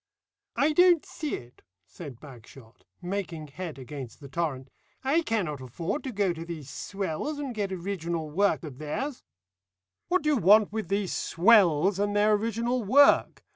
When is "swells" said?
6.71-7.37, 11.13-11.99